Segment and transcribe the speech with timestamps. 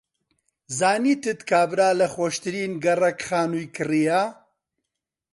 [0.77, 4.21] زانیتت کابرا لە خۆشترین گەڕەک خانووی کڕییە.